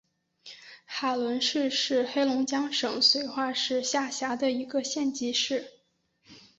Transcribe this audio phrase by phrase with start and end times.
[0.83, 5.73] 海伦市是黑龙江省绥化市下辖的一个县级市。